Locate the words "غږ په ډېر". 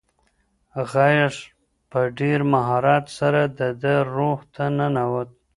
0.91-2.39